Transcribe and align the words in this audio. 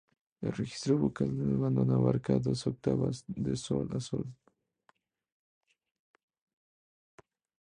El 0.41 0.51
registro 0.53 0.97
vocal 0.97 1.37
de 1.37 1.43
Madonna 1.43 1.93
abarca 1.93 2.39
dos 2.39 2.65
octavas, 2.65 3.23
de 3.27 3.55
"sol" 3.55 3.87
a 3.95 3.99
"sol". 3.99 4.25